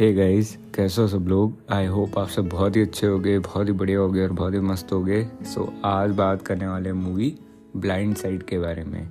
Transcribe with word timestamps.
Hey 0.00 0.12
guys 0.12 0.58
कैसे 0.74 1.02
हो 1.02 1.08
सब 1.08 1.26
लोग? 1.28 1.52
आई 1.70 1.86
होप 1.86 2.18
आप 2.18 2.28
सब 2.28 2.48
बहुत 2.48 2.76
ही 2.76 2.82
अच्छे 2.82 3.06
हो 3.06 3.18
गए 3.18 3.38
बहुत 3.38 3.68
ही 3.68 3.72
बढ़िया 3.72 3.98
हो 3.98 4.10
गए 4.10 4.22
और 4.22 4.32
बहुत 4.32 4.54
ही 4.54 4.60
मस्त 4.60 4.92
हो 4.92 5.00
गए 5.00 5.24
सो 5.42 5.64
so, 5.64 5.72
आज 5.84 6.10
बात 6.10 6.42
करने 6.42 6.66
वाले 6.68 6.92
मूवी 6.92 7.38
ब्लाइंड 7.76 8.16
साइड 8.16 8.42
के 8.42 8.58
बारे 8.58 8.84
में। 8.84 9.08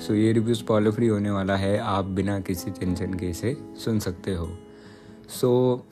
सो 0.00 0.12
so, 0.12 0.18
ये 0.18 0.32
रिव्यू 0.32 0.54
स्पॉइलर 0.54 0.90
फ्री 0.90 1.06
होने 1.06 1.30
वाला 1.30 1.56
है 1.56 1.78
आप 1.78 2.04
बिना 2.04 2.40
किसी 2.40 2.70
टेंशन 2.70 3.14
के 3.14 3.26
इसे 3.26 3.56
सुन 3.84 3.98
सकते 3.98 4.34
हो। 4.34 4.50
सो 5.28 5.82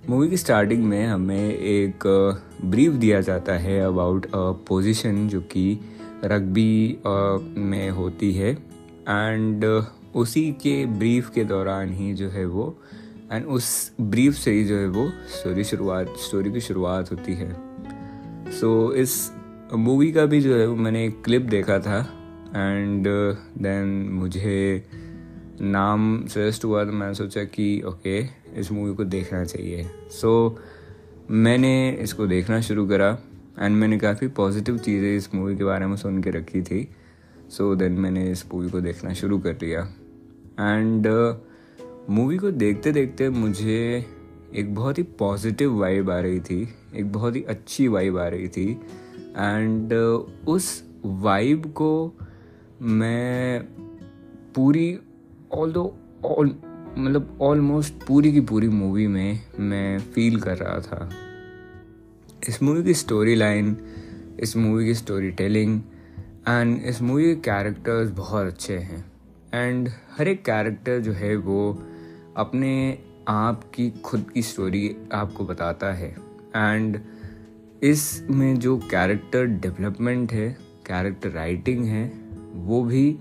so, 0.00 0.10
मूवी 0.10 0.28
की 0.28 0.36
स्टार्टिंग 0.36 0.84
में 0.84 1.06
हमें 1.06 1.54
एक 1.54 1.98
ब्रीफ 2.64 2.92
दिया 2.92 3.20
जाता 3.20 3.52
है 3.52 3.80
अबाउट 3.80 4.26
अ 4.26 4.52
पोजीशन 4.68 5.28
जो 5.28 5.40
कि 5.40 5.80
रग्बी 6.24 6.98
में 7.56 7.90
होती 7.90 8.32
है। 8.32 8.52
एंड 9.08 9.84
उसी 10.16 10.52
के 10.52 10.86
ब्रीफ 10.86 11.30
के 11.30 11.44
दौरान 11.44 11.92
ही 11.92 12.14
जो 12.14 12.28
है 12.28 12.46
वो 12.46 12.78
एंड 13.32 13.46
उस 13.46 13.92
ब्रीफ 14.00 14.34
से 14.34 14.50
ही 14.50 14.64
जो 14.64 14.76
है 14.76 14.88
वो 14.88 15.10
स्टोरी 15.28 15.64
शुरुआत 15.64 16.14
स्टोरी 16.16 16.52
की 16.52 16.60
शुरुआत 16.60 17.12
होती 17.12 17.34
है। 17.34 17.52
सो 18.52 18.88
so, 18.88 18.96
इस 18.96 19.32
मूवी 19.74 20.12
का 20.12 20.26
भी 20.26 20.40
जो 20.40 20.56
है 20.56 20.66
वो 20.66 20.76
मैंने 20.76 21.06
एक 21.06 21.24
क्लिप 21.24 21.42
देखा 21.42 21.78
था। 21.78 21.98
एंड 22.56 23.06
देन 23.58 24.06
uh, 24.06 24.12
मुझे 24.12 24.88
नाम 25.60 26.26
सजेस्ट 26.26 26.64
हुआ 26.64 26.84
तो 26.84 26.92
मैंने 26.92 27.14
सोचा 27.14 27.44
कि 27.44 27.82
ओके 27.86 28.22
okay, 28.22 28.58
इस 28.58 28.72
मूवी 28.72 28.94
को 28.94 29.04
देखना 29.04 29.44
चाहिए। 29.44 29.90
सो 30.10 30.56
so, 30.58 31.30
मैंने 31.30 31.90
इसको 31.90 32.26
देखना 32.26 32.60
शुरू 32.60 32.86
करा। 32.86 33.18
एंड 33.58 33.76
मैंने 33.76 33.98
काफ़ी 33.98 34.28
पॉजिटिव 34.28 34.78
चीज़ें 34.78 35.16
इस 35.16 35.34
मूवी 35.34 35.56
के 35.56 35.64
बारे 35.64 35.86
में 35.86 35.96
सुन 35.96 36.22
के 36.22 36.30
रखी 36.30 36.62
थी। 36.62 36.88
सो 37.48 37.72
so, 37.72 37.78
देन 37.78 37.92
मैंने 37.92 38.30
इस 38.30 38.44
मूवी 38.54 38.70
को 38.70 38.80
देखना 38.80 39.12
शुरू 39.12 39.38
कर 39.38 39.52
दिया। 39.52 39.80
एंड 40.60 41.06
मूवी 42.10 42.36
को 42.36 42.50
देखते 42.50 42.92
देखते 42.92 43.30
मुझे 43.30 44.06
एक 44.54 44.74
बहुत 44.74 44.98
ही 44.98 45.02
पॉजिटिव 45.02 45.78
वाइब 45.78 46.10
आ 46.10 46.20
रही 46.20 46.40
थी 46.40 46.68
एक 46.94 47.12
बहुत 47.12 47.36
ही 47.36 47.42
अच्छी 47.42 47.88
वाइब 47.88 48.18
आ 48.18 48.28
रही 48.28 48.48
थी। 48.48 48.80
एंड 49.36 49.92
uh, 49.92 50.48
उस 50.48 50.84
वाइब 51.04 51.66
को 51.66 52.14
मैं 52.82 53.62
पूरी 54.54 54.98
ऑल 55.52 55.72
दो 55.72 55.96
ऑल 56.24 56.56
मतलब 56.98 57.38
ऑलमोस्ट 57.40 57.94
पूरी 57.94 58.32
की 58.32 58.40
पूरी 58.40 58.68
मूवी 58.68 59.06
में 59.06 59.40
मैं 59.60 59.98
फील 59.98 60.40
कर 60.40 60.56
रहा 60.56 60.80
था। 60.80 61.10
इस 62.48 62.62
मूवी 62.62 62.84
की 62.84 62.94
स्टोरी 62.94 63.34
लाइन 63.34 63.76
इस 64.40 64.56
मूवी 64.56 64.84
की 64.84 64.94
स्टोरी 64.94 65.30
टेलिंग 65.30 65.80
एंड 66.48 66.82
इस 66.82 67.02
मूवी 67.02 67.24
के 67.24 67.34
कैरेक्टर्स 67.34 68.10
बहुत 68.10 68.46
अच्छे 68.46 68.78
हैं। 68.78 69.12
एंड 69.54 69.88
हर 70.18 70.28
एक 70.28 70.44
कैरेक्टर 70.44 71.00
जो 71.00 71.12
है 71.12 71.36
वो 71.36 71.82
अपने 72.38 72.98
आप 73.28 73.64
की 73.74 73.90
खुद 73.90 74.30
की 74.34 74.42
स्टोरी 74.42 74.96
आपको 75.12 75.44
बताता 75.44 75.92
है। 75.92 76.16
एंड 76.56 77.00
इसमें 77.82 78.58
जो 78.58 78.76
कैरेक्टर 78.76 79.44
डेवलपमेंट 79.44 80.32
है 80.32 80.56
कैरेक्टर 80.86 81.28
राइटिंग 81.28 81.84
है, 81.84 82.12
वो 82.52 82.84
भी 82.84 83.18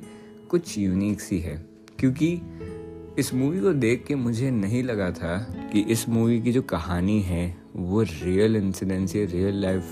कुछ 0.50 0.78
यूनिक 0.78 1.22
सी 1.22 1.40
है। 1.40 1.66
क्योंकि 2.00 2.42
इस 3.20 3.34
मूवी 3.34 3.59
को 3.59 3.74
देख 3.74 4.06
के 4.08 4.16
मुझे 4.16 4.52
नहीं 4.52 4.84
लगा 4.84 5.12
था 5.12 5.38
कि 5.74 5.80
इस 5.80 6.09
मूवी 6.09 6.42
की 6.42 6.52
जो 6.52 6.62
कहानी 6.62 7.22
है, 7.22 7.58
वो 7.76 8.02
रियल 8.02 8.56
इंसिडेंस 8.56 9.16
या 9.16 9.26
रियल 9.26 9.62
लाइफ 9.62 9.84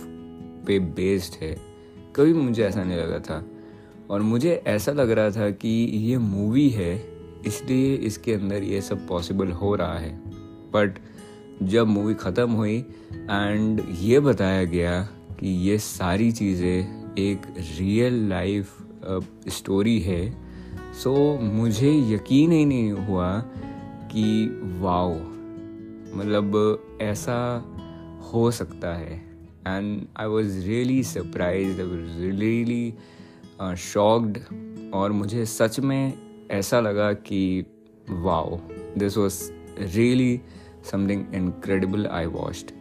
पे 0.67 0.79
बेस्ड 0.79 1.43
है। 1.43 1.57
कभी 2.15 2.33
मुझे 2.33 2.63
ऐसा 2.63 2.83
नहीं 2.83 2.97
लगा 2.97 3.19
था। 3.19 3.45
और 4.09 4.21
मुझे 4.21 4.63
ऐसा 4.67 4.91
लग 4.91 5.11
रहा 5.11 5.29
था 5.29 5.49
कि 5.49 5.85
ये 5.85 6.17
मूवी 6.17 6.69
है 6.69 7.14
इसलिए 7.47 7.95
इसके 7.95 8.33
अंदर 8.33 8.63
ये 8.63 8.81
सब 8.81 9.07
पॉसिबल 9.07 9.51
हो 9.51 9.75
रहा 9.75 9.97
है। 9.99 10.13
बट 10.73 10.99
जब 11.63 11.87
मूवी 11.87 12.13
ख़त्म 12.13 12.51
हुई 12.51 12.77
एंड 13.13 13.81
ये 13.99 14.19
बताया 14.19 14.63
गया 14.63 15.01
कि 15.39 15.47
ये 15.47 15.77
सारी 15.77 16.31
चीज़ें 16.31 17.15
एक 17.17 17.41
रियल 17.79 18.27
लाइफ 18.29 18.73
स्टोरी 19.47 19.99
है 19.99 20.45
सो 21.03 21.13
so, 21.35 21.43
मुझे 21.43 21.91
यकीन 22.13 22.51
ही 22.51 22.65
नहीं 22.65 22.91
हुआ 22.91 23.39
कि 24.11 24.25
वाओ 24.81 25.13
मतलब 26.17 26.97
ऐसा 27.01 27.37
हो 28.33 28.51
सकता 28.51 28.93
है। 28.93 29.15
And 29.67 30.07
I 30.17 30.27
was 30.27 30.65
really 30.67 31.03
surprise 31.03 31.81
I 31.81 31.87
was 31.87 32.35
really 32.35 32.93
shocked 33.77 34.37
और 34.93 35.11
मुझे 35.11 35.45
सच 35.45 35.79
में 35.79 36.13
ऐसा 36.51 36.79
लगा 36.79 37.13
कि 37.13 37.65
wow 38.09 38.59
this 38.97 39.17
was 39.17 39.51
really 39.79 40.41
something 40.91 41.25
incredible 41.33 42.07
I 42.07 42.25
watched 42.25 42.71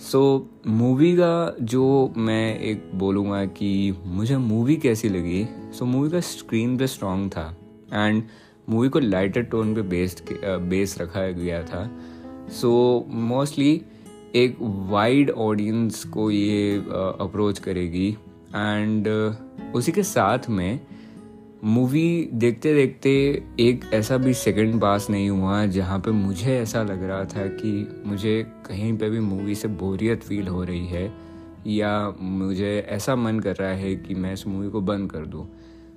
so 0.00 0.50
movie 0.66 1.14
का 1.16 1.56
जो 1.62 2.14
मैं 2.16 2.60
एक 2.60 2.90
बोलूँगा 2.94 3.44
कि 3.44 3.96
मुझे 4.04 4.36
मूवी 4.36 4.76
कैसी 4.76 5.08
लगी? 5.08 5.44
सो 5.44 5.84
so, 5.84 5.90
मूवी 5.90 6.10
का 6.10 6.20
स्क्रीन 6.20 6.76
पे 6.76 6.86
स्ट्रॉन्ग 6.86 7.30
था 7.32 7.56
एंड 7.94 8.22
मूवी 8.68 8.88
को 8.88 8.98
लाइटर 8.98 9.42
टोन 9.42 9.74
पे 9.74 9.82
बेस्ड 9.82 10.20
बेस 10.44 11.00
रखा 11.00 11.28
गया 11.28 11.62
था। 11.62 11.98
सो 12.48 13.04
so, 13.08 13.14
मोस्टली 13.14 13.82
एक 14.34 14.56
वाइड 14.60 15.30
ऑडियंस 15.30 16.04
को 16.04 16.30
ये 16.30 16.76
अप्रोच 17.20 17.54
uh, 17.54 17.60
करेगी 17.60 18.08
एंड 18.48 19.08
uh, 19.08 19.74
उसी 19.74 19.92
के 19.92 20.02
साथ 20.02 20.38
में 20.48 20.80
मूवी 21.64 22.30
देखते 22.34 22.74
देखते 22.74 23.10
एक 23.60 23.90
ऐसा 23.94 24.16
भी 24.16 24.34
सेकंड 24.34 24.80
पास 24.80 25.10
नहीं 25.10 25.30
हुआ 25.30 25.66
जहाँ 25.66 25.98
पे 25.98 26.10
मुझे 26.10 26.58
ऐसा 26.58 26.82
लग 26.82 27.02
रहा 27.02 27.24
था 27.24 27.46
कि 27.46 28.02
मुझे 28.06 28.46
कहीं 28.66 28.98
पे 28.98 29.10
भी 29.10 29.20
मूवी 29.20 29.54
से 29.54 29.68
बोरियत 29.68 30.22
फील 30.22 30.48
हो 30.48 30.64
रही 30.64 30.86
है 30.86 31.12
या 31.66 32.14
मुझे 32.20 32.86
ऐसा 32.88 33.16
मन 33.16 33.40
कर 33.40 33.56
रहा 33.56 33.70
है 33.70 33.96
कि 33.96 34.14
मैं 34.14 34.32
इस 34.32 34.46
मूवी 34.46 34.70
को 34.70 34.80
बंद 34.80 35.12
कर 35.12 35.26
दूँ। 35.26 35.48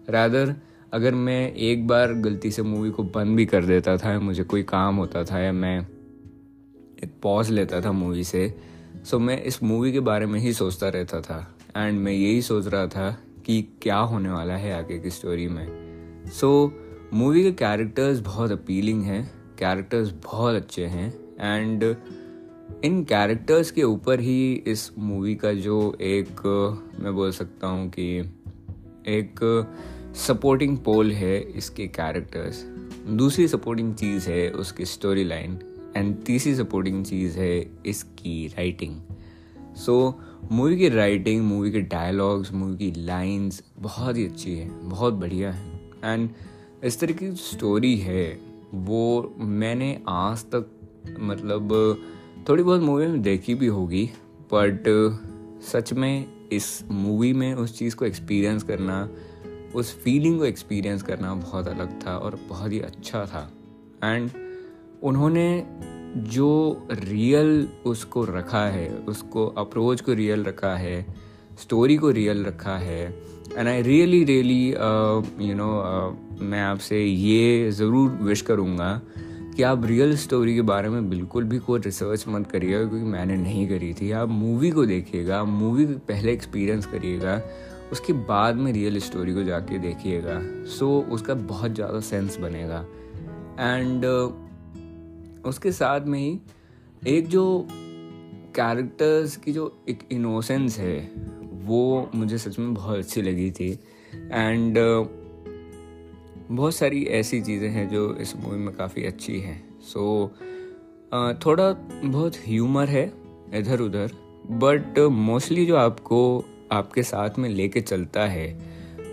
रादर 0.09 0.55
अगर 0.93 1.15
मैं 1.15 1.53
एक 1.53 1.87
बार 1.87 2.13
गलती 2.13 2.51
से 2.51 2.61
मूवी 2.61 2.91
को 2.91 3.03
बंद 3.03 3.37
भी 3.37 3.45
कर 3.45 3.65
देता 3.65 3.97
था, 3.97 4.19
मुझे 4.19 4.43
कोई 4.43 4.63
काम 4.63 4.95
होता 4.95 5.23
था 5.23 5.39
या 5.39 5.51
मैं 5.51 5.79
एक 7.03 7.11
पॉज 7.21 7.49
लेता 7.49 7.81
था 7.81 7.91
मूवी 7.91 8.23
से 8.23 8.53
सो 9.05 9.19
मैं 9.19 9.43
इस 9.43 9.63
मूवी 9.63 9.91
के 9.91 9.99
बारे 9.99 10.25
में 10.25 10.39
ही 10.39 10.53
सोचता 10.53 10.89
रहता 10.89 11.21
था। 11.21 11.55
एंड 11.77 11.99
मैं 11.99 12.13
यही 12.13 12.41
सोच 12.41 12.67
रहा 12.67 12.87
था 12.87 13.17
कि 13.45 13.61
क्या 13.81 13.97
होने 13.97 14.29
वाला 14.29 14.53
है 14.53 14.73
आगे 14.73 14.99
की 14.99 15.09
स्टोरी 15.09 15.47
में। 15.47 15.67
सो 16.31 16.51
मूवी 17.13 17.43
के 17.43 17.51
कैरेक्टर्स 17.51 18.19
बहुत 18.19 18.51
अपीलिंग 18.51 19.03
हैं 19.03 19.23
कैरेक्टर्स 19.59 20.13
बहुत 20.23 20.55
अच्छे 20.55 20.85
हैं 20.85 21.13
एंड 21.41 21.83
इन 22.85 23.03
कैरेक्टर्स 23.03 23.71
के 23.71 23.83
ऊपर 23.83 24.19
ही 24.19 24.53
इस 24.67 24.91
मूवी 24.97 25.35
का 25.35 25.53
जो 25.53 25.97
एक 26.01 26.41
मैं 26.99 27.13
बोल 27.15 27.31
सकता 27.31 27.67
हूँ 27.67 27.89
कि 27.89 28.07
एक 29.07 29.39
सपोर्टिंग 30.15 30.77
पोल 30.77 31.11
है 31.11 31.39
इसके 31.41 31.87
कैरेक्टर्स 31.87 32.63
दूसरी 33.09 33.47
सपोर्टिंग 33.47 33.93
चीज़ 33.95 34.29
है 34.29 34.49
उसकी 34.51 34.85
स्टोरी 34.85 35.23
लाइन 35.23 35.59
एंड 35.97 36.15
तीसरी 36.23 36.55
सपोर्टिंग 36.55 37.05
चीज़ 37.05 37.39
है 37.39 37.71
इसकी 37.85 38.47
राइटिंग 38.47 38.99
सो 39.75 40.11
so, 40.11 40.30
मूवी 40.51 40.77
की 40.77 40.89
राइटिंग 40.89 41.43
मूवी 41.43 41.71
के 41.71 41.81
डायलॉग्स 41.81 42.51
मूवी 42.53 42.77
की 42.77 43.05
लाइंस 43.05 43.63
बहुत 43.79 44.17
ही 44.17 44.25
अच्छी 44.25 44.55
है, 44.55 44.69
बहुत 44.89 45.13
बढ़िया 45.13 45.51
है। 45.51 45.79
एंड 46.05 46.29
इस 46.83 46.99
तरह 46.99 47.13
की 47.13 47.31
स्टोरी 47.31 47.97
है, 47.97 48.39
वो 48.73 49.35
मैंने 49.37 50.01
आज 50.07 50.43
तक 50.43 50.69
मतलब 51.19 51.69
थोड़ी 52.49 52.63
बहुत 52.63 52.81
मूवी 52.81 53.07
में 53.07 53.21
देखी 53.21 53.55
भी 53.55 53.67
होगी 53.67 54.09
बट 54.53 54.83
सच 55.63 55.93
में 55.93 56.25
इस 56.51 56.83
मूवी 56.91 57.33
में 57.33 57.53
उस 57.53 57.77
चीज़ 57.79 57.95
को 57.95 58.05
एक्सपीरियंस 58.05 58.63
करना, 58.63 59.09
उस 59.75 59.93
फीलिंग 60.03 60.39
को 60.39 60.45
एक्सपीरियंस 60.45 61.03
करना 61.03 61.33
बहुत 61.35 61.67
अलग 61.67 62.05
था 62.05 62.17
और 62.17 62.39
बहुत 62.49 62.71
ही 62.71 62.79
अच्छा 62.79 63.25
था। 63.25 63.51
एंड 64.03 64.29
उन्होंने 65.03 65.65
जो 66.17 66.87
रियल 66.91 67.67
उसको 67.85 68.23
रखा 68.25 68.65
है 68.65 68.87
उसको 69.07 69.45
अप्रोच 69.57 70.01
को 70.01 70.13
रियल 70.13 70.43
रखा 70.43 70.75
है 70.75 71.05
स्टोरी 71.61 71.97
को 71.97 72.09
रियल 72.09 72.43
रखा 72.45 72.77
है 72.77 73.03
and 73.57 73.67
I 73.67 73.81
really 73.81 74.23
really 74.23 74.67
you 75.47 75.55
know 75.55 75.71
मैं 76.41 76.61
आपसे 76.61 77.03
ये 77.03 77.71
ज़रूर 77.71 78.09
विश 78.21 78.41
करूँगा 78.41 79.01
कि 79.55 79.63
आप 79.63 79.85
रियल 79.85 80.15
स्टोरी 80.17 80.55
के 80.55 80.61
बारे 80.61 80.89
में 80.89 81.09
बिल्कुल 81.09 81.43
भी 81.43 81.59
कोई 81.59 81.79
रिसर्च 81.79 82.25
मत 82.27 82.51
करिएगा 82.51 82.85
क्योंकि 82.89 83.05
मैंने 83.05 83.35
नहीं 83.37 83.67
करी 83.69 83.93
थी। 83.93 84.11
आप 84.11 84.29
मूवी 84.29 84.71
को 84.71 84.85
देखिएगा 84.85 85.43
मूवी 85.43 85.85
को 85.85 85.97
पहले 86.07 86.33
एक्सपीरियंस 86.33 86.85
करिएगा 86.85 87.41
उसके 87.91 88.13
बाद 88.13 88.55
में 88.55 88.71
रियल 88.73 88.99
स्टोरी 88.99 89.33
को 89.33 89.43
जाके 89.43 89.77
देखिएगा। 89.77 90.39
सो 90.67 90.99
so, 91.01 91.11
उसका 91.13 91.33
बहुत 91.33 91.71
ज़्यादा 91.71 91.99
सेंस 91.99 92.37
बनेगा। 92.39 92.85
एंड 93.59 94.05
uh, 94.05 94.50
उसके 95.45 95.71
साथ 95.71 96.01
में 96.01 96.19
ही 96.19 96.39
एक 97.07 97.27
जो 97.27 97.67
कैरेक्टर्स 98.55 99.35
की 99.35 99.53
जो 99.53 99.83
एक 99.89 99.99
इनोसेंस 100.11 100.79
है 100.79 100.99
वो 101.65 102.09
मुझे 102.15 102.37
सच 102.37 102.59
में 102.59 102.73
बहुत 102.73 102.99
अच्छी 102.99 103.21
लगी 103.21 103.51
थी। 103.51 103.71
एंड 104.31 104.77
uh, 104.77 105.07
बहुत 106.51 106.75
सारी 106.75 107.03
ऐसी 107.03 107.41
चीज़ें 107.41 107.69
हैं 107.69 107.89
जो 107.89 108.15
इस 108.15 108.35
मूवी 108.35 108.57
में 108.57 108.73
काफ़ी 108.75 109.03
अच्छी 109.03 109.39
हैं। 109.39 109.79
सो 109.81 110.31
so, 110.33 111.45
थोड़ा 111.45 111.71
बहुत 112.03 112.35
ह्यूमर 112.45 112.89
है 112.89 113.13
इधर 113.53 113.79
उधर 113.79 114.11
बट 114.51 114.99
मोस्टली 114.99 115.65
जो 115.65 115.75
आपको 115.75 116.45
आपके 116.71 117.03
साथ 117.03 117.39
में 117.39 117.49
लेके 117.49 117.81
चलता 117.81 118.25
है 118.25 118.47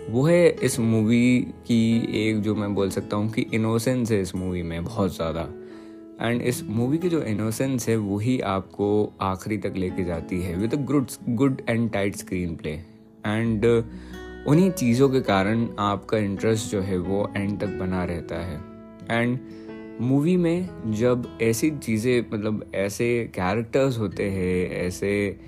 वो 0.09 0.25
है 0.25 0.49
इस 0.49 0.79
मूवी 0.79 1.39
की 1.39 1.81
एक 2.21 2.41
जो 2.41 2.55
मैं 2.55 2.75
बोल 2.75 2.89
सकता 2.89 3.17
हूँ 3.17 3.31
कि 3.31 3.41
इनोसेंस 3.53 4.11
है 4.11 4.21
इस 4.21 4.35
मूवी 4.35 4.63
में 4.63 4.83
बहुत 4.83 5.15
ज़्यादा। 5.15 5.47
एंड 6.21 6.41
इस 6.41 6.63
मूवी 6.63 6.97
की 6.97 7.09
जो 7.09 7.21
इनोसेंस 7.21 7.89
है 7.89 7.97
वही 7.97 8.39
आपको 8.39 9.13
आखिरी 9.21 9.57
तक 9.57 9.73
लेके 9.75 10.03
जाती 10.03 10.41
है 10.41 10.55
with 10.55 10.73
a 10.73 10.77
good 10.77 11.07
good 11.29 11.61
and 11.69 11.91
tight 11.91 12.15
screenplay 12.55 12.71
and 13.25 13.65
उन्हीं 14.47 14.71
चीज़ों 14.71 15.09
के 15.09 15.21
कारण 15.21 15.67
आपका 15.79 16.17
इंटरेस्ट 16.17 16.71
जो 16.71 16.81
है 16.81 16.97
वो 16.97 17.33
एंड 17.37 17.59
तक 17.59 17.67
बना 17.67 18.03
रहता 18.03 18.35
है. 18.35 18.61
एंड 19.11 19.39
मूवी 20.01 20.37
में 20.37 20.69
जब 20.93 21.37
ऐसी 21.41 21.71
चीज़ें 21.71 22.25
मतलब 22.33 22.71
ऐसे 22.75 23.31
कैरेक्टर्स 23.35 23.99
होते 23.99 24.29
हैं 24.29 24.71
ऐसे 24.71 25.39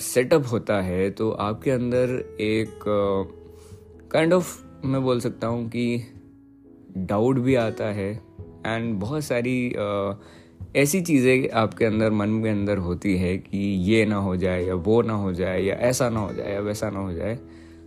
सेटअप 0.00 0.44
होता 0.52 0.80
है 0.80 1.10
तो 1.10 1.30
आपके 1.30 1.70
अंदर 1.70 2.36
एक 2.40 2.80
kind 4.12 4.32
uh, 4.32 4.38
of 4.38 4.56
kind 4.56 4.78
of, 4.78 4.86
मैं 4.86 5.02
बोल 5.02 5.20
सकता 5.20 5.46
हूँ 5.46 5.68
कि 5.68 6.02
डाउट 6.96 7.36
भी 7.36 7.54
आता 7.54 7.84
है 7.84 8.31
एंड 8.66 8.94
बहुत 9.00 9.24
सारी 9.24 9.54
ऐसी 10.76 11.00
चीज़ें 11.00 11.48
आपके 11.50 11.84
अंदर 11.84 12.10
मन 12.10 12.42
के 12.42 12.48
अंदर 12.48 12.78
होती 12.78 13.16
है 13.16 13.36
कि 13.38 13.58
ये 13.84 14.04
ना 14.06 14.16
हो 14.16 14.36
जाए 14.36 14.64
या 14.64 14.74
वो 14.74 15.00
ना 15.02 15.14
हो 15.14 15.32
जाए 15.32 15.62
या 15.62 15.74
ऐसा 15.88 16.08
ना 16.08 16.20
हो 16.20 16.32
जाए 16.32 16.52
या 16.52 16.60
वैसा 16.60 16.90
ना 16.90 16.98
हो 16.98 17.12
जाए। 17.12 17.38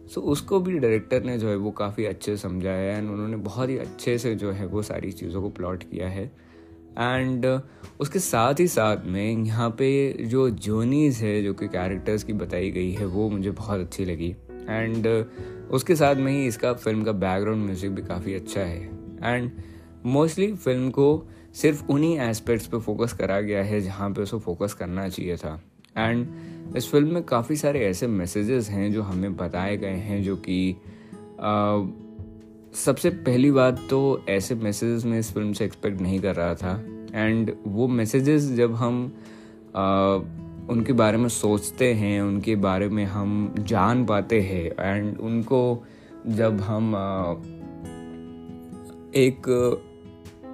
सो 0.05 0.21
so, 0.21 0.27
उसको 0.27 0.59
भी 0.59 0.79
डायरेक्टर 0.79 1.23
ने 1.23 1.37
जो 1.37 1.49
है 1.49 1.55
वो 1.55 1.71
काफ़ी 1.71 2.05
अच्छे 2.05 2.35
से 2.35 2.37
समझा 2.37 2.71
है 2.71 2.97
एंड 2.97 3.09
उन्होंने 3.09 3.37
बहुत 3.37 3.69
ही 3.69 3.77
अच्छे 3.77 4.17
से 4.17 4.33
जो 4.35 4.51
है 4.51 4.65
वो 4.65 4.81
सारी 4.81 5.11
चीज़ों 5.11 5.41
को 5.41 5.49
प्लॉट 5.49 5.83
किया 5.83 6.07
है। 6.07 6.25
एंड 6.99 7.45
उसके 7.99 8.19
साथ 8.19 8.59
ही 8.59 8.67
साथ 8.67 9.05
में 9.05 9.45
यहाँ 9.45 9.69
पे 9.69 9.87
जो 10.23 10.49
जोनीज 10.49 11.17
है 11.17 11.41
जो 11.43 11.53
कि 11.53 11.67
कैरेक्टर्स 11.67 12.23
की 12.23 12.33
बताई 12.33 12.71
गई 12.71 12.91
है 12.91 13.05
वो 13.05 13.29
मुझे 13.29 13.51
बहुत 13.51 13.79
अच्छी 13.79 14.05
लगी। 14.05 14.35
एंड 14.69 15.07
उसके 15.71 15.95
साथ 15.95 16.15
में 16.15 16.31
ही 16.31 16.45
इसका 16.47 16.73
फ़िल्म 16.73 17.03
का 17.03 17.11
बैकग्राउंड 17.11 17.65
म्यूज़िक 17.65 17.91
भी 17.91 18.01
काफ़ी 18.01 18.33
अच्छा 18.33 18.61
है। 18.61 18.83
एंड 19.23 19.51
मोस्टली 20.05 20.53
फ़िल्म 20.53 20.89
को 20.89 21.27
सिर्फ़ 21.53 21.85
उन्हीं 21.89 22.19
एस्पेक्ट्स 22.19 22.67
पे 22.67 22.79
फोकस 22.79 23.13
करा 23.13 23.41
गया 23.41 23.63
है 23.63 23.81
जहाँ 23.81 24.09
पे 24.09 24.21
उसको 24.21 24.39
फोकस 24.39 24.73
करना 24.73 25.09
चाहिए 25.09 25.37
था। 25.37 25.61
एंड 25.97 26.27
इस 26.77 26.91
फ़िल्म 26.91 27.13
में 27.13 27.23
काफ़ी 27.23 27.55
सारे 27.55 27.85
ऐसे 27.85 28.07
मैसेजेस 28.07 28.69
हैं 28.69 28.93
जो 28.93 29.01
हमें 29.01 29.35
बताए 29.37 29.77
गए 29.77 29.95
हैं 29.99 30.23
जो 30.23 30.35
कि 30.35 30.75
सबसे 32.73 33.09
पहली 33.09 33.51
बात 33.51 33.81
तो 33.89 34.25
ऐसे 34.29 34.55
मैसेजेस 34.55 35.05
मैं 35.05 35.19
इस 35.19 35.33
फ़िल्म 35.33 35.53
से 35.53 35.65
एक्सपेक्ट 35.65 36.01
नहीं 36.01 36.19
कर 36.19 36.35
रहा 36.35 36.55
था। 36.55 36.83
एंड 37.13 37.55
वो 37.67 37.87
मैसेजेस 37.87 38.43
जब 38.43 38.75
हम 38.75 39.13
आ, 39.75 40.15
उनके 40.69 40.93
बारे 40.93 41.17
में 41.17 41.29
सोचते 41.29 41.93
हैं 41.93 42.21
उनके 42.21 42.55
बारे 42.55 42.87
में 42.89 43.05
हम 43.05 43.55
जान 43.59 44.05
पाते 44.05 44.41
हैं 44.41 44.85
एंड 44.85 45.17
उनको 45.17 45.83
जब 46.27 46.61
हम 46.61 46.95
आ, 46.95 47.31
एक 49.15 49.45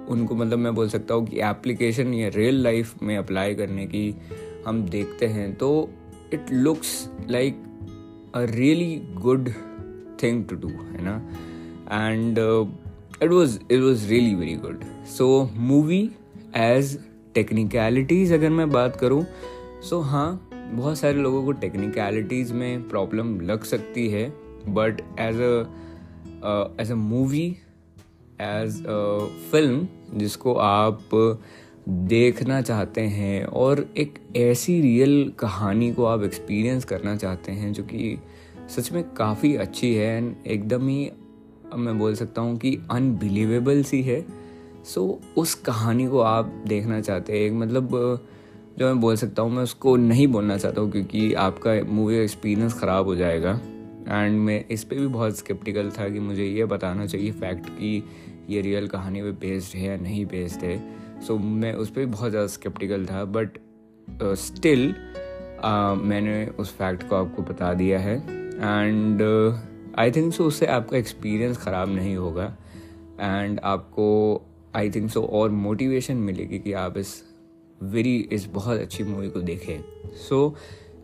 उनको 0.08 0.34
मतलब 0.34 0.58
मैं 0.58 0.74
बोल 0.74 0.88
सकता 0.88 1.14
हूँ 1.14 1.26
कि 1.26 1.40
एप्लीकेशन 1.40 2.14
या 2.14 2.28
रियल 2.28 2.62
लाइफ 2.62 3.02
में 3.02 3.16
अप्लाई 3.16 3.54
करने 3.54 3.86
की 3.86 4.14
हम 4.66 4.82
देखते 4.82 5.26
हैं 5.26 5.54
तो 5.54 5.90
it 6.34 6.46
looks 6.52 7.10
like 7.30 7.62
a 8.34 8.42
really 8.44 9.02
good 9.12 9.48
thing 10.22 10.44
to 10.44 10.56
do 10.56 10.68
है 10.68 11.04
ना? 11.04 11.30
And 12.06 12.38
it 13.22 13.30
was 13.30 13.58
it 13.70 13.80
was 13.80 14.08
really 14.08 14.34
very 14.34 14.54
good 14.54 14.80
so 15.04 15.50
movie 15.56 16.10
as 16.56 16.98
technicalities 17.34 18.34
अगर 18.34 18.50
मैं 18.50 18.70
बात 18.70 18.96
करूँ 18.96 19.24
सो 19.82 19.98
so, 19.98 20.06
हाँ 20.06 20.48
बहुत 20.72 20.98
सारे 20.98 21.14
लोगों 21.14 21.44
को 21.44 21.52
टेक्निकलिटीज़ 21.52 22.52
में 22.52 22.88
प्रॉब्लम 22.88 23.40
लग 23.40 23.62
सकती 23.62 24.08
है 24.08 24.32
but 24.68 25.00
as 25.00 25.36
a 25.36 25.64
as 26.80 26.90
a 26.90 26.94
movie 26.94 27.56
as 28.42 28.82
film 29.52 30.18
जिसको 30.18 30.54
आप 30.54 31.08
देखना 31.88 32.60
चाहते 32.62 33.00
हैं 33.00 33.44
और 33.44 33.86
एक 33.96 34.18
ऐसी 34.36 34.80
रियल 34.80 35.32
कहानी 35.38 35.92
को 35.92 36.04
आप 36.04 36.22
एक्सपीरियंस 36.22 36.84
करना 36.84 37.16
चाहते 37.16 37.52
हैं 37.52 37.72
जो 37.72 37.82
कि 37.82 38.18
सच 38.68 38.90
में 38.92 39.02
काफ़ी 39.14 39.54
अच्छी 39.56 39.94
है 39.94 40.16
एंड 40.16 40.34
एकदम 40.46 40.88
ही 40.88 41.10
मैं 41.76 41.98
बोल 41.98 42.14
सकता 42.14 42.40
हूँ 42.42 42.56
कि 42.58 42.76
अनबिलीवेबल 42.90 43.82
सी 43.82 44.02
है। 44.02 44.24
सो 44.84 45.20
उस 45.36 45.54
कहानी 45.54 46.06
को 46.06 46.20
आप 46.20 46.46
देखना 46.66 47.00
चाहते 47.00 47.32
हैं, 47.32 47.40
एक 47.40 47.52
मतलब 47.52 47.90
जो 48.78 48.86
मैं 48.86 49.00
बोल 49.00 49.16
सकता 49.16 49.42
हूँ, 49.42 49.50
मैं 49.50 49.62
उसको 49.62 49.96
नहीं 49.96 50.26
बोलना 50.26 50.56
चाहता 50.56 50.80
हूँ 50.80 50.90
क्योंकि 50.90 51.32
आपका 51.34 51.74
मूवी 51.88 52.16
एक्सपीरियंस 52.16 52.74
ख़राब 52.74 53.06
हो 53.06 53.14
जाएगा। 53.16 53.60
एंड 54.08 54.38
मैं 54.40 54.64
इस 54.70 54.84
पर 54.84 54.96
भी 54.96 55.06
बहुत 55.06 55.36
स्केप्टिकल 55.38 55.90
था 55.90 56.08
कि 56.08 56.20
मुझे 56.20 56.44
ये 56.44 56.64
बताना 56.64 57.06
चाहिए 57.06 57.30
फैक्ट 57.32 57.68
कि 57.68 58.02
ये 58.50 58.60
रियल 58.60 58.86
कहानी 58.86 59.22
पे 59.22 59.32
बेस्ड 59.32 59.76
है 59.76 59.86
या 59.86 59.96
नहीं 59.96 60.26
बेस्ड 60.26 60.64
है? 60.64 60.78
सो 61.20 61.34
so, 61.34 61.40
मैं 61.40 61.72
उस 61.74 61.90
पर 61.90 62.06
बहुत 62.06 62.30
ज़्यादा 62.30 62.46
स्केप्टिकल 62.46 63.06
था 63.06 63.24
बट 63.24 63.58
स्टिल 64.22 64.90
uh, 64.90 64.96
uh, 65.64 66.02
मैंने 66.02 66.46
उस 66.46 66.72
फैक्ट 66.72 67.08
को 67.08 67.16
आपको 67.16 67.42
बता 67.42 67.74
दिया 67.74 67.98
है। 67.98 68.16
एंड 68.16 69.22
आई 69.98 70.10
थिंक 70.10 70.32
सो 70.34 70.44
उससे 70.44 70.66
आपका 70.66 70.96
एक्सपीरियंस 70.96 71.56
ख़राब 71.56 71.94
नहीं 71.94 72.16
होगा। 72.16 72.56
एंड 73.20 73.60
आपको 73.60 74.42
आई 74.76 74.90
थिंक 74.90 75.10
सो 75.10 75.22
और 75.22 75.50
मोटिवेशन 75.50 76.16
मिलेगी 76.16 76.58
कि 76.58 76.72
आप 76.72 76.98
इस 76.98 77.22
वेरी 77.82 78.16
इस 78.32 78.46
बहुत 78.46 78.80
अच्छी 78.80 79.04
मूवी 79.04 79.28
को 79.28 79.40
देखें। 79.40 80.10
सो 80.28 80.56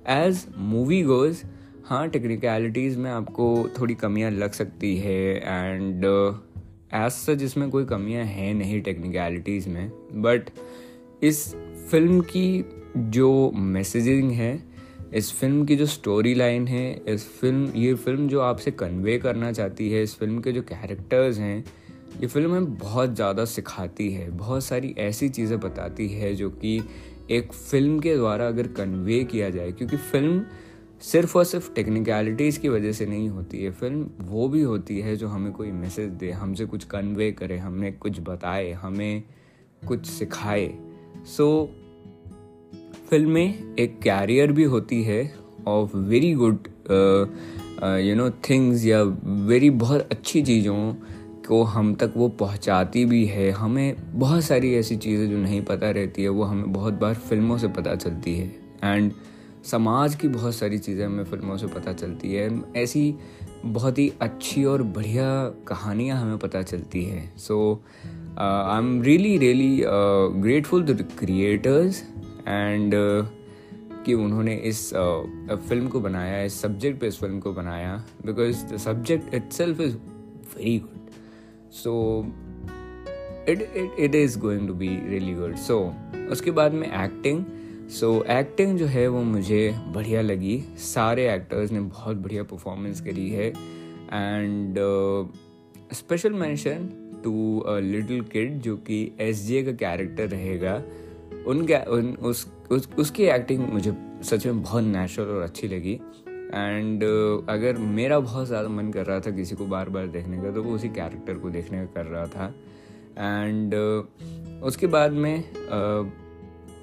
एज 0.08 0.46
मूवी 0.56 1.02
गोज़ 1.02 1.44
हाँ 1.87 2.08
टेक्निकलिटीज़ 2.08 2.99
में 2.99 3.11
आपको 3.11 3.69
थोड़ी 3.81 3.94
कमियाँ 3.94 4.31
लग 4.31 4.52
सकती 4.52 4.96
है। 4.96 5.20
एंड 5.37 6.05
एज 6.94 7.11
सच 7.12 7.43
इसमें 7.43 7.69
कोई 7.70 7.85
कमियाँ 7.85 8.25
हैं 8.25 8.52
नहीं 8.55 8.81
टेक्निकलिटीज़ 8.82 9.69
में 9.69 9.90
बट 10.23 10.50
इस 11.23 11.44
फ़िल्म 11.90 12.20
की 12.20 12.64
जो 12.96 13.50
मैसेजिंग 13.55 14.31
है, 14.32 14.62
इस 15.14 15.32
फ़िल्म 15.32 15.64
की 15.64 15.76
जो 15.76 15.87
स्टोरी 15.87 16.35
लाइन 16.35 16.67
है, 16.69 17.02
इस 17.08 17.26
फ़िल्म 17.40 17.73
ये 17.76 17.94
फ़िल्म 17.94 18.29
जो 18.29 18.40
आपसे 18.40 18.70
कन्वे 18.70 19.19
करना 19.19 19.50
चाहती 19.52 19.90
है, 19.90 20.02
इस 20.02 20.14
फ़िल्म 20.17 20.40
के 20.40 20.52
जो 20.52 20.62
कैरेक्टर्स 20.62 21.38
हैं, 21.38 21.64
ये 22.20 22.26
फ़िल्म 22.26 22.50
हमें 22.50 22.75
बहुत 22.76 23.14
ज़्यादा 23.14 23.45
सिखाती 23.45 24.11
है, 24.12 24.30
बहुत 24.30 24.64
सारी 24.64 24.95
ऐसी 24.99 25.28
चीज़ें 25.28 25.59
बताती 25.61 26.09
है 26.09 26.35
जो 26.35 26.50
कि 26.50 26.80
एक 27.30 27.52
फ़िल्म 27.52 27.99
के 28.00 28.16
द्वारा 28.16 28.49
अगर 28.49 28.66
कन्वे 28.73 29.23
किया 29.25 29.50
जाए, 29.50 29.73
क्योंकि 29.73 29.97
फ़िल्म 29.97 30.42
सिर्फ़ 31.02 31.37
और 31.38 31.45
सिर्फ़ 31.45 31.73
टेक्निकलिटीज़ 31.75 32.59
की 32.61 32.69
वजह 32.69 32.93
से 32.93 33.07
नहीं 33.07 33.28
होती 33.28 33.62
है 33.64 33.71
फ़िल्म 33.71 34.07
वो 34.21 34.49
भी 34.49 34.62
होती 34.62 34.99
है 35.00 35.17
जो 35.17 35.28
हमें 35.28 35.52
कोई 35.52 35.71
मैसेज 35.73 36.11
दे 36.12 36.31
हमसे 36.31 36.64
कुछ 36.64 36.85
कन्वे 36.85 37.31
करे 37.33 37.59
हमें 37.59 37.99
कुछ 37.99 38.21
बताए 38.21 38.71
हमें 38.73 39.23
कुछ 39.83 40.07
सिखाए। 40.07 40.67
सो 41.26 41.47
so, 41.64 43.09
फ़िल्म 43.11 43.31
में 43.31 43.76
एक 43.78 43.99
कैरियर 44.02 44.52
भी 44.52 44.64
होती 44.64 45.02
है 45.02 45.23
of 45.69 45.97
very 45.97 46.33
good 46.35 46.69
you 48.00 48.14
know 48.17 48.31
things 48.50 48.85
या 48.87 49.02
वेरी 49.02 49.71
बहुत 49.71 50.09
अच्छी 50.12 50.43
चीज़ों 50.43 50.93
को 51.49 51.62
हम 51.64 51.95
तक 51.95 52.14
वो 52.17 52.28
पहुंचाती 52.28 53.05
भी 53.05 53.25
है। 53.26 53.50
हमें 53.50 53.97
बहुत 54.19 54.45
सारी 54.45 54.75
ऐसी 54.75 54.97
चीज़ें 54.97 55.28
जो 55.31 55.38
नहीं 55.38 55.62
पता 55.62 55.90
रहती 55.90 56.23
है 56.23 56.28
वो 56.28 56.45
हमें 56.45 56.73
बहुत 56.73 56.95
बार 56.95 57.14
फ़िल्मों 57.14 57.59
से 57.59 57.69
पता 57.69 57.95
चलती 57.97 58.37
है। 58.37 58.49
एंड 58.85 59.12
समाज 59.70 60.14
की 60.14 60.28
बहुत 60.28 60.54
सारी 60.54 60.78
चीज़ें 60.78 61.04
हमें 61.06 61.25
फ़िल्मों 61.25 61.56
से 61.56 61.66
पता 61.66 61.92
चलती 61.92 62.32
है। 62.34 62.50
ऐसी 62.76 63.14
बहुत 63.64 63.98
ही 63.98 64.12
अच्छी 64.20 64.64
और 64.64 64.82
बढ़िया 64.82 65.26
कहानियाँ 65.68 66.20
हमें 66.20 66.38
पता 66.38 66.62
चलती 66.62 67.04
है। 67.04 67.32
So 67.38 67.58
I 68.38 68.78
am 68.78 69.02
really 69.02 69.37
really 69.38 69.82
grateful 70.42 70.87
to 70.87 70.94
creators 71.18 72.02
and 72.48 72.94
कि 74.06 74.14
उन्होंने 74.14 74.54
इस 74.56 74.80
uh, 74.94 75.56
फ़िल्म 75.68 75.88
को 75.88 76.00
बनाया 76.00 76.42
इस 76.42 76.60
सब्जेक्ट 76.60 77.00
पे 77.00 77.06
इस 77.06 77.18
फ़िल्म 77.20 77.40
को 77.40 77.52
बनाया 77.52 77.96
because 78.26 78.64
the 78.66 78.76
subject 78.76 79.34
itself 79.52 79.80
is 79.80 79.96
very 79.96 80.78
good 80.78 81.10
so 81.72 81.92
it 83.48 83.62
it 83.76 84.00
it 84.00 84.14
is 84.14 84.38
going 84.38 84.66
to 84.68 84.75
be 84.75 84.88
really 85.08 85.34
good 85.34 85.56
so 85.56 85.78
उसके 86.30 86.50
बाद 86.50 86.72
में 86.72 86.87
एक्टिंग 87.04 87.44
सो 87.88 88.12
so, 88.14 88.26
एक्टिंग 88.26 88.78
जो 88.78 88.87
है 88.87 89.07
वो 89.09 89.23
मुझे 89.23 89.75
बढ़िया 89.87 90.21
लगी। 90.21 90.59
सारे 90.78 91.28
एक्टर्स 91.35 91.71
ने 91.73 91.80
बहुत 91.80 92.16
बढ़िया 92.16 92.42
परफॉर्मेंस 92.42 93.00
करी 93.00 93.28
है। 93.30 93.47
And 93.49 94.78
special 95.92 96.33
mention 96.33 96.88
to 97.25 97.64
little 97.83 98.21
kid 98.23 98.59
जो 98.61 98.76
कि 98.76 99.00
एस 99.21 99.47
जे 99.47 99.62
का 99.62 99.73
कैरेक्टर 99.73 100.28
रहेगा। 100.28 100.75
उन, 101.47 101.66
उन 101.73 102.14
उस, 102.23 102.47
उस 102.71 102.88
उसकी 102.99 103.25
एक्टिंग 103.25 103.66
मुझे 103.68 103.97
सच 104.23 104.47
में 104.47 104.62
बहुत 104.62 104.85
नेचुरल 104.85 105.28
और 105.28 105.42
अच्छी 105.42 105.68
लगी। 105.68 105.95
एंड 106.54 107.02
uh, 107.02 107.50
अगर 107.50 107.78
मेरा 107.78 108.18
बहुत 108.21 108.47
ज़्यादा 108.47 108.68
मन 108.68 108.90
कर 108.90 109.07
रहा 109.07 109.21
था 109.21 109.30
किसी 109.30 109.57
को 109.57 109.66
बार 109.66 109.88
बार 109.88 110.07
देखने 110.07 110.42
का 110.42 110.50
तो 110.50 110.62
वो 110.62 110.75
उसी 110.75 110.88
कैरेक्टर 110.90 111.35
को 111.35 111.50
देखने 111.50 111.78
का 111.78 111.92
कर 111.95 112.07
रहा 112.07 112.26
था। 112.26 112.54
एंड 113.18 113.75
uh, 113.75 114.62
उसके 114.62 114.87
बाद 114.87 115.12
में 115.12 115.37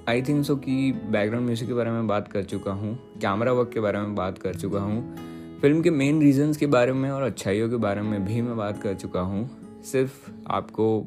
आई 0.08 0.20
थिंक 0.22 0.44
सो 0.44 0.54
कि 0.56 0.92
बैकग्राउंड 1.10 1.46
म्यूज़िक 1.46 1.68
के 1.68 1.74
बारे 1.74 1.90
में 1.90 2.06
बात 2.06 2.28
कर 2.32 2.42
चुका 2.42 2.72
हूँ, 2.72 2.94
कैमरा 3.20 3.52
वर्क 3.52 3.70
के 3.72 3.80
बारे 3.80 3.98
में 3.98 4.14
बात 4.14 4.36
कर 4.38 4.54
चुका 4.54 4.80
हूँ, 4.80 5.58
फ़िल्म 5.62 5.80
के 5.82 5.90
मेन 5.90 6.20
रीजंस 6.22 6.56
के 6.56 6.66
बारे 6.66 6.92
में 6.92 7.08
और 7.10 7.22
अच्छाइयों 7.22 7.68
के 7.70 7.76
बारे 7.76 8.02
में 8.02 8.24
भी 8.24 8.40
मैं 8.42 8.56
बात 8.56 8.82
कर 8.82 8.94
चुका 8.94 9.20
हूँ। 9.20 9.48
सिर्फ़ 9.84 10.30
आपको 10.48 11.06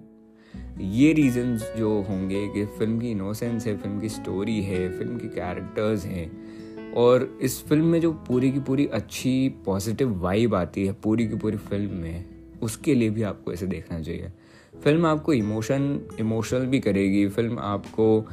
ये 0.79 1.13
रीजंस 1.13 1.71
जो 1.77 1.89
होंगे 2.09 2.45
कि 2.47 2.65
फ़िल्म 2.77 2.99
की 2.99 3.11
इनोसेंस 3.11 3.67
है, 3.67 3.77
फ़िल्म 3.77 3.99
की 3.99 4.09
स्टोरी 4.09 4.59
है, 4.61 4.89
फ़िल्म 4.97 5.17
के 5.17 5.27
कैरेक्टर्स 5.29 6.05
हैं 6.05 6.93
और 6.93 7.29
इस 7.41 7.61
फ़िल्म 7.67 7.85
में 7.85 7.99
जो 8.01 8.11
पूरी 8.27 8.51
की 8.51 8.59
पूरी 8.59 8.87
अच्छी 8.87 9.49
पॉजिटिव 9.65 10.19
वाइब 10.21 10.55
आती 10.55 10.85
है, 10.85 10.93
पूरी 10.93 11.27
की 11.27 11.35
पूरी 11.35 11.57
फ़िल्म 11.57 11.95
में, 11.95 12.25
उसके 12.61 12.95
लिए 12.95 13.09
भी 13.09 13.23
आपको 13.23 13.53
इसे 13.53 13.67
देखना 13.67 14.01
चाहिए। 14.01 14.31
फ़िल्म 14.73 15.05
आपको 15.05 15.33
इमोशन 15.33 15.99
इमोशनल 16.19 16.65
भी 16.65 16.79
करेगी, 16.79 17.27
फ़िल्म 17.27 17.59
आपको 17.59 18.25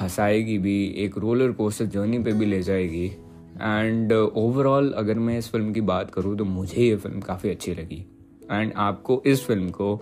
हंसाएगी 0.00 0.58
भी 0.58 0.76
एक 0.98 1.18
रोलर 1.18 1.52
कोस्टर 1.52 1.84
जर्नी 1.86 2.18
पे 2.18 2.32
भी 2.32 2.46
ले 2.46 2.62
जाएगी। 2.62 3.06
एंड 3.06 4.12
ओवरऑल 4.12 4.90
uh, 4.90 4.98
अगर 4.98 5.18
मैं 5.18 5.38
इस 5.38 5.48
फ़िल्म 5.50 5.72
की 5.72 5.80
बात 5.80 6.10
करूँ 6.10 6.36
तो 6.36 6.44
मुझे 6.44 6.82
ये 6.82 6.96
फ़िल्म 6.96 7.20
काफ़ी 7.20 7.50
अच्छी 7.50 7.74
लगी। 7.74 8.04
एंड 8.50 8.72
आपको 8.76 9.22
इस 9.26 9.44
फ़िल्म 9.46 9.70
को 9.70 9.94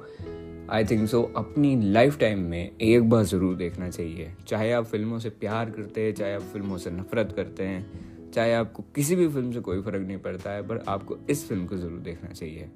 आई 0.70 0.84
थिंक 0.84 1.08
सो 1.08 1.22
अपनी 1.37 1.75
लाइफ 1.82 2.18
टाइम 2.18 2.38
में 2.40 2.70
एक 2.80 3.08
बार 3.11 3.25
ज़रूर 3.25 3.54
देखना 3.56 3.88
चाहिए। 3.90 4.32
चाहे 4.49 4.72
आप 4.72 4.84
फ़िल्मों 4.84 5.18
से 5.18 5.30
प्यार 5.30 5.70
करते 5.70 6.00
हैं 6.00 6.14
चाहे 6.14 6.34
आप 6.34 6.42
फ़िल्मों 6.42 6.78
से 6.78 6.90
नफरत 6.90 7.32
करते 7.37 7.64
हैं 7.64 8.30
चाहे 8.34 8.52
आपको 8.54 8.84
किसी 8.94 9.16
भी 9.16 9.28
फ़िल्म 9.28 9.52
से 9.52 9.61
कोई 9.61 9.80
फ़र्क 9.82 10.06
नहीं 10.06 10.18
पड़ता 10.18 10.50
है 10.50 10.66
पर 10.68 10.82
आपको 10.88 11.16
इस 11.30 11.46
फ़िल्म 11.49 11.66
को 11.66 11.76
ज़रूर 11.76 11.99
देखना 12.00 12.30
चाहिए। 12.30 12.68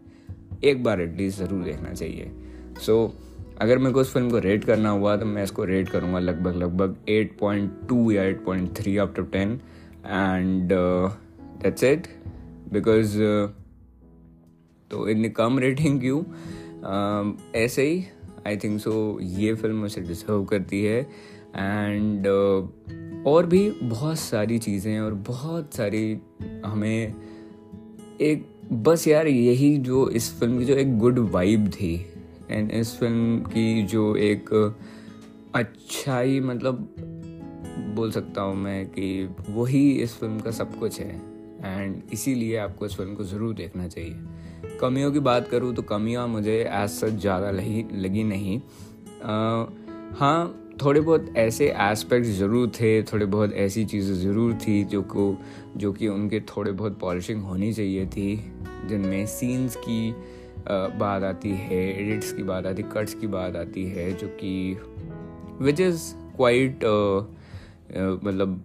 एक 0.65 0.83
बार 0.83 1.01
एटलीस्ट 1.01 1.39
ज़रूर 1.39 1.63
देखना 1.65 1.93
चाहिए। 1.93 2.31
सो 2.77 3.07
so, 3.07 3.36
अगर 3.61 3.79
मेरे 3.79 3.93
को 3.93 4.01
उस 4.01 4.13
फ़िल्म 4.13 4.31
को 4.31 4.39
रेट 4.39 4.65
करना 4.65 4.91
हुआ 4.91 5.17
तो 5.17 5.27
मैं 5.27 5.45
इसको 5.45 5.65
रेट 5.65 5.89
करूँगा 5.89 6.19
लगभग 6.19 6.57
लगभग 6.57 6.97
8.2 7.05 8.13
या 8.13 8.23
8.3 8.23 8.99
out 8.99 9.19
of 9.19 9.27
10 9.27 9.59
and 10.07 10.69
that's 11.63 11.85
it 11.85 12.07
because 12.73 13.19
तो 14.91 15.09
इतनी 15.09 15.29
कम 15.29 15.59
रेटिंग 15.59 16.01
क्यों? 16.01 16.23
Uh, 16.77 17.57
ऐसे 17.57 17.83
ही 17.83 18.05
आई 18.47 18.57
थिंक 18.57 18.81
सो 18.81 19.19
ये 19.23 19.55
फ़िल्म 19.55 19.85
उसे 19.85 20.01
डिजर्व 20.01 20.45
करती 20.45 20.85
है. 20.85 21.01
एंड 21.57 22.21
uh, 22.21 23.27
और 23.27 23.47
भी 23.47 23.71
बहुत 23.71 24.19
सारी 24.19 24.59
चीज़ें 24.59 25.01
और 25.01 25.15
बहुत 25.15 25.75
सारी 25.75 26.19
हमें 26.67 27.15
एक 28.21 28.47
बस 28.73 29.09
यार 29.09 29.27
यही 29.27 29.79
जो 29.79 30.09
इस 30.09 30.41
फ़िल्म 30.41 30.59
की 30.59 30.65
जो 30.65 30.75
एक 30.75 30.99
गुड 30.99 31.19
वाइब 31.19 31.69
थी। 31.69 32.13
एंड 32.51 32.71
इस 32.71 32.97
फ़िल्म 32.99 33.39
की 33.45 33.83
जो 33.83 34.15
एक 34.17 34.51
अच्छाई 35.55 36.41
मतलब 36.41 36.95
बोल 37.97 38.11
सकता 38.11 38.43
हूँ 38.43 38.57
मैं 38.57 38.87
कि 38.87 39.29
वही 39.49 39.91
इस 39.93 40.15
फ़िल्म 40.15 40.41
का 40.41 40.51
सब 40.51 40.79
कुछ 40.79 41.01
है। 41.01 41.15
एंड 41.65 42.03
इसीलिए 42.13 42.57
आपको 42.57 42.87
इस 42.87 42.97
फ़िल्म 42.97 43.15
को 43.15 43.25
ज़रूर 43.25 43.55
देखना 43.55 43.87
चाहिए। 43.89 44.79
कमियों 44.81 45.13
की 45.13 45.19
बात 45.21 45.49
करूँ 45.49 45.75
तो 45.75 45.83
कमियाँ 45.83 46.27
मुझे 46.29 46.59
एज 46.63 46.91
सच 46.91 47.21
ज़्यादा 47.21 47.51
लगी 47.51 48.25
नहीं। 48.25 48.61
आ, 49.23 49.67
हाँ 50.19 50.63
थोड़े 50.85 51.01
बहुत 51.01 51.33
ऐसे 51.37 51.69
एस्पेक्ट्स 51.81 52.29
ज़रूर 52.29 52.69
थे 52.71 53.03
थोड़े 53.03 53.27
बहुत 53.27 53.53
ऐसी 53.55 53.85
चीज़ें 53.85 54.15
ज़रूर 54.15 54.55
थी 54.55 54.83
जो 54.85 55.03
को 55.03 55.37
जो 55.77 55.93
कि 55.93 56.09
उनके 56.09 56.41
थोड़े 56.41 56.73
बहुत 56.73 56.99
पॉलिशिंग 56.99 57.43
होनी 57.43 57.73
चाहिए 57.73 58.07
थी 58.07 58.37
जिनमें 58.89 59.27
सीन्स 59.27 59.77
की 59.77 60.11
बात 60.69 61.23
आती 61.23 61.51
है 61.51 61.83
एडिट्स 62.01 62.33
की 62.33 62.43
बात 62.43 62.67
आती 62.67 62.83
है 62.83 62.89
कट्स 62.93 63.15
की 63.15 63.27
बात 63.27 63.57
आती 63.57 63.85
है, 63.85 64.13
जो 64.13 64.29
कि 64.41 64.79
विच 65.61 65.81
इज़ 65.81 66.03
क्वाइट 66.37 66.85
मतलब 68.25 68.63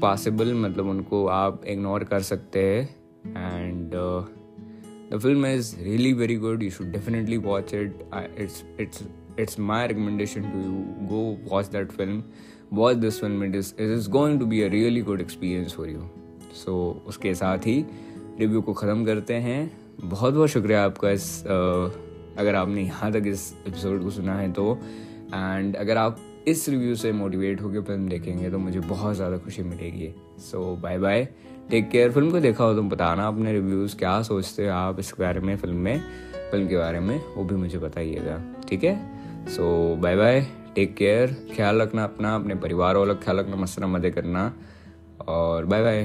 पॉसिबल 0.00 0.54
मतलब 0.54 0.88
उनको 0.88 1.26
आप 1.28 1.64
इग्नोर 1.68 2.04
कर 2.04 2.20
सकते 2.22 2.64
हैं 2.64 3.58
and 3.58 3.90
the 3.94 5.18
film 5.18 5.46
is 5.46 5.74
really 5.80 6.12
very 6.12 6.36
good 6.36 6.62
you 6.62 6.70
should 6.70 6.90
definitely 6.92 7.36
watch 7.36 7.74
it 7.74 8.08
it's 8.38 8.64
it's 8.80 9.02
it's 9.40 9.58
my 9.60 9.86
recommendation 9.86 10.50
to 10.52 10.58
you 10.58 11.06
go 11.08 11.22
watch 11.50 11.66
that 11.66 11.92
film 11.92 12.22
watch 12.72 12.96
this 12.96 13.20
film 13.20 13.44
it 13.44 13.54
is 13.54 13.74
it 13.80 13.90
is 13.98 14.08
going 14.10 14.38
to 14.40 14.46
be 14.46 14.62
a 14.62 14.68
really 14.68 15.02
good 15.02 15.20
experience 15.20 15.74
for 15.74 15.88
you 15.88 16.08
so 16.54 17.02
उसके 17.06 17.34
साथ 17.34 17.66
ही 17.66 17.84
review 18.40 18.60
को 18.62 18.72
ख़त्म 18.72 19.04
करते 19.04 19.34
हैं। 19.34 19.81
बहुत 20.00 20.34
बहुत 20.34 20.48
शुक्रिया 20.48 20.84
आपका 20.84 21.10
इस 21.10 21.44
अगर 21.46 22.54
आपने 22.54 22.82
यहाँ 22.82 23.10
तक 23.12 23.22
इस 23.26 23.52
एपिसोड 23.66 24.02
को 24.02 24.10
सुना 24.10 24.34
है 24.34 24.52
तो। 24.52 24.78
एंड 25.34 25.76
अगर 25.76 25.96
आप 25.96 26.18
इस 26.48 26.68
रिव्यू 26.68 26.94
से 26.96 27.12
मोटिवेट 27.12 27.60
होकर 27.62 27.82
फ़िल्म 27.82 28.08
देखेंगे 28.08 28.50
तो 28.50 28.58
मुझे 28.58 28.80
बहुत 28.80 29.14
ज़्यादा 29.16 29.36
खुशी 29.38 29.62
मिलेगी। 29.62 30.12
So 30.40 30.64
bye 30.82 30.98
bye 30.98 31.24
take 31.70 31.90
care 31.90 32.10
film 32.12 32.30
को 32.30 32.40
देखा 32.40 32.64
हो 32.64 32.74
तो 32.74 32.82
बताना 32.84 33.26
अपने 33.28 33.52
रिव्यूज़ 33.52 33.96
क्या 33.96 34.20
सोचते 34.22 34.66
हो 34.66 34.72
आप 34.74 34.98
इसके 35.00 35.22
बारे 35.22 35.40
में 35.40 35.56
फ़िल्म 35.56 35.76
में, 35.76 36.00
फ़िल्म 36.50 36.68
के 36.68 36.76
बारे 36.76 37.00
में, 37.00 37.20
वो 37.36 37.44
भी 37.44 37.56
मुझे 37.56 37.78
बताइएगा। 37.78 38.40
ठीक 38.68 38.84
है? 38.84 39.46
So 39.48 39.96
bye 39.96 40.16
bye 40.16 40.40
take 40.74 40.94
care 40.96 41.36
ख्याल 41.54 41.80
रखना 41.82 42.04
अपना, 42.04 42.34
अपने 42.34 42.54
परिवार 42.56 42.96
वालों 42.96 43.14
का 43.14 43.20
ख्याल 43.20 43.38
रखना 43.38 43.56
मसरा 43.56 43.86
मदे 43.86 44.10
करना। 44.10 44.52
और 45.28 45.64
बाय 45.64 45.82
बाय 45.82 46.04